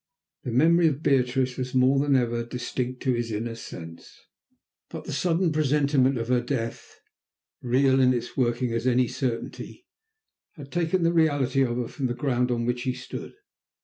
The 0.43 0.49
memory 0.51 0.87
of 0.87 1.03
Beatrice 1.03 1.57
was 1.57 1.75
more 1.75 1.99
than 1.99 2.15
ever 2.15 2.43
distinct 2.43 3.03
to 3.03 3.13
his 3.13 3.31
inner 3.31 3.53
sense, 3.53 4.21
but 4.89 5.03
the 5.05 5.13
sudden 5.13 5.51
presentiment 5.51 6.17
of 6.17 6.29
her 6.29 6.41
death, 6.41 6.99
real 7.61 7.99
in 7.99 8.11
its 8.11 8.35
working 8.35 8.73
as 8.73 8.87
any 8.87 9.07
certainty, 9.07 9.85
had 10.53 10.71
taken 10.71 11.03
the 11.03 11.13
reality 11.13 11.61
of 11.61 11.77
her 11.77 11.87
from 11.87 12.07
the 12.07 12.15
ground 12.15 12.49
on 12.49 12.65
which 12.65 12.81
he 12.81 12.93
stood. 12.95 13.35